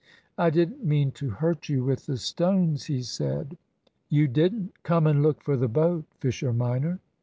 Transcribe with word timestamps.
"I 0.35 0.49
didn't 0.49 0.83
mean 0.83 1.11
to 1.11 1.29
hurt 1.29 1.69
you 1.69 1.83
with 1.83 2.07
the 2.07 2.17
stones," 2.17 2.85
he 2.85 3.03
said. 3.03 3.55
"You 4.09 4.27
didn't. 4.27 4.81
Come 4.81 5.05
and 5.05 5.21
look 5.21 5.43
for 5.43 5.55
the 5.55 5.67
boat, 5.69 6.05
Fisher 6.17 6.51
minor." 6.51 6.99